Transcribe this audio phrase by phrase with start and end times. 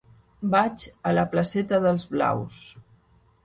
[0.55, 2.61] Vaig a la placeta d'Els Blaus.